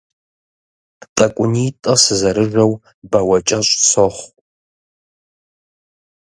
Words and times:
Тӏэкӏунитӏэ 1.15 1.93
сызэрыжэу 2.03 2.71
бауэкӏэщӏ 3.11 3.71
сохъу. 3.89 4.29